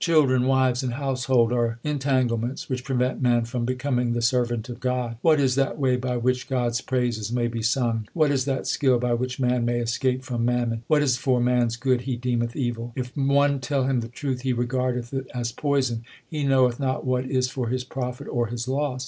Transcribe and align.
Children, 0.09 0.47
wives, 0.47 0.81
and 0.81 0.95
household 0.95 1.53
are 1.53 1.77
entanglements 1.83 2.67
Which 2.67 2.83
prevent 2.83 3.21
man 3.21 3.45
from 3.45 3.65
becoming 3.65 4.13
the 4.13 4.21
servant 4.23 4.67
of 4.67 4.79
God. 4.79 5.17
What 5.21 5.39
is 5.39 5.53
that 5.53 5.77
way 5.77 5.95
by 5.95 6.17
which 6.17 6.49
God 6.49 6.69
s 6.71 6.81
praises 6.81 7.31
may 7.31 7.45
be 7.45 7.61
sung? 7.61 8.07
What 8.13 8.31
is 8.31 8.45
that 8.45 8.65
skill 8.65 8.97
by 8.97 9.13
which 9.13 9.39
man 9.39 9.63
may 9.63 9.77
escape 9.79 10.23
from 10.23 10.43
mam 10.43 10.69
mon? 10.69 10.83
What 10.87 11.03
is 11.03 11.17
for 11.17 11.39
man 11.39 11.65
s 11.67 11.75
good 11.75 12.01
he 12.01 12.17
deemeth 12.17 12.55
evil. 12.55 12.93
If 12.95 13.15
one 13.15 13.59
tell 13.59 13.83
him 13.83 13.99
the 13.99 14.07
truth, 14.07 14.41
he 14.41 14.53
regardeth 14.53 15.13
it 15.13 15.29
as 15.35 15.51
poison. 15.51 15.97
1 15.97 16.05
He 16.31 16.43
knoweth 16.45 16.79
not 16.79 17.05
what 17.05 17.25
is 17.25 17.51
for 17.51 17.67
his 17.67 17.83
profit 17.83 18.27
or 18.27 18.47
his 18.47 18.67
loss. 18.67 18.99